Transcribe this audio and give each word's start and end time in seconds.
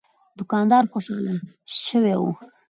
دوکاندار 0.39 0.83
خوشاله 0.91 1.33
شوی 1.85 2.13
و. 2.19 2.23